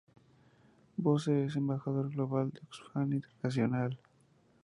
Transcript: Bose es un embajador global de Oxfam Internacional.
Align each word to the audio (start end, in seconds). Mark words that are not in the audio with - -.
Bose 0.97 1.45
es 1.45 1.55
un 1.55 1.61
embajador 1.65 2.09
global 2.09 2.49
de 2.49 2.61
Oxfam 2.63 3.13
Internacional. 3.13 3.99